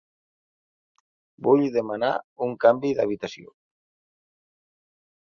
Vull 1.47 1.65
demanar 1.75 2.09
un 2.45 2.55
canvi 2.65 2.93
d'habitació. 2.99 3.53